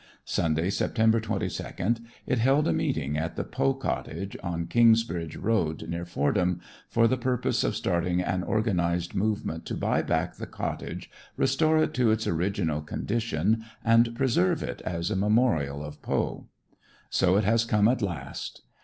Sunday, 0.25 0.71
Sept. 0.71 0.95
22, 1.21 1.95
it 2.25 2.39
held 2.39 2.67
a 2.67 2.73
meeting 2.73 3.19
at 3.19 3.35
the 3.35 3.43
Poe 3.43 3.75
cottage 3.75 4.35
on 4.41 4.65
Kingsbridge 4.65 5.35
road 5.37 5.87
near 5.87 6.05
Fordham, 6.05 6.59
for 6.89 7.07
the 7.07 7.19
purpose 7.19 7.63
of 7.63 7.75
starting 7.75 8.19
an 8.19 8.41
organized 8.41 9.13
movement 9.13 9.63
to 9.67 9.75
buy 9.77 10.01
back 10.01 10.37
the 10.37 10.47
cottage, 10.47 11.11
restore 11.37 11.77
it 11.77 11.93
to 11.93 12.09
its 12.09 12.25
original 12.25 12.81
condition 12.81 13.63
and 13.85 14.15
preserve 14.15 14.63
it 14.63 14.81
as 14.81 15.11
a 15.11 15.15
memorial 15.15 15.85
of 15.85 16.01
Poe. 16.01 16.47
So 17.11 17.37
it 17.37 17.43
has 17.43 17.63
come 17.63 17.87
at 17.87 18.01
last. 18.01 18.63